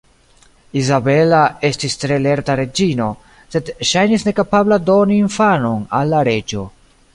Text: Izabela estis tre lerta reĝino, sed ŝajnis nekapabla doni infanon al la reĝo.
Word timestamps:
Izabela 0.79 1.41
estis 1.69 1.97
tre 2.03 2.17
lerta 2.21 2.55
reĝino, 2.61 3.11
sed 3.57 3.71
ŝajnis 3.91 4.27
nekapabla 4.31 4.81
doni 4.89 5.21
infanon 5.27 5.85
al 6.01 6.13
la 6.17 6.27
reĝo. 6.33 6.69